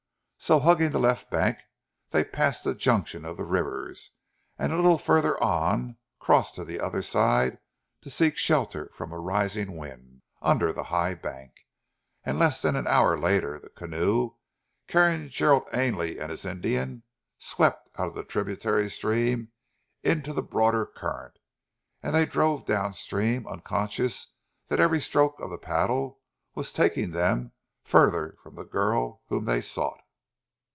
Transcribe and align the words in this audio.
So 0.43 0.59
hugging 0.59 0.89
the 0.89 0.99
left 0.99 1.29
bank 1.29 1.59
they 2.09 2.23
passed 2.23 2.63
the 2.63 2.73
junction 2.73 3.25
of 3.25 3.37
the 3.37 3.43
rivers, 3.43 4.09
and 4.57 4.73
a 4.73 4.75
little 4.75 4.97
further 4.97 5.41
on 5.41 5.97
crossed 6.17 6.55
to 6.55 6.65
the 6.65 6.79
other 6.79 7.03
side 7.03 7.59
to 8.01 8.09
seek 8.09 8.37
shelter 8.37 8.89
from 8.95 9.11
a 9.11 9.19
rising 9.19 9.77
wind, 9.77 10.23
under 10.41 10.73
the 10.73 10.85
high 10.85 11.13
bank. 11.13 11.53
And 12.25 12.39
less 12.39 12.59
than 12.59 12.75
an 12.75 12.87
hour 12.87 13.19
later 13.19 13.59
the 13.59 13.69
canoe, 13.69 14.31
carrying 14.87 15.29
Gerald 15.29 15.69
Ainley 15.73 16.17
and 16.19 16.31
his 16.31 16.43
Indian, 16.43 17.03
swept 17.37 17.91
out 17.99 18.07
of 18.07 18.15
the 18.15 18.23
tributary 18.23 18.89
stream 18.89 19.51
into 20.01 20.33
the 20.33 20.41
broader 20.41 20.87
current, 20.87 21.37
and 22.01 22.15
they 22.15 22.25
drove 22.25 22.65
downstream, 22.65 23.45
unconscious 23.45 24.33
that 24.69 24.79
every 24.79 24.99
stroke 24.99 25.39
of 25.39 25.51
the 25.51 25.59
paddle 25.59 26.19
was 26.55 26.73
taking 26.73 27.11
them 27.11 27.51
further 27.83 28.35
from 28.41 28.55
the 28.55 28.65
girl 28.65 29.21
whom 29.27 29.45
they 29.45 29.61
sought. 29.61 29.99